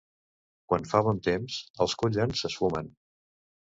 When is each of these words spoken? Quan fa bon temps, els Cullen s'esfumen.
Quan 0.73 0.87
fa 0.93 1.03
bon 1.09 1.21
temps, 1.29 1.61
els 1.87 1.97
Cullen 2.03 2.37
s'esfumen. 2.43 2.95